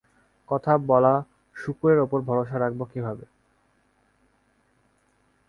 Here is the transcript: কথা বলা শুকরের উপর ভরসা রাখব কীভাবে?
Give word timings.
কথা 0.49 0.73
বলা 0.89 1.13
শুকরের 1.55 1.99
উপর 1.99 2.19
ভরসা 2.21 2.55
রাখব 2.59 2.81
কীভাবে? 2.91 3.25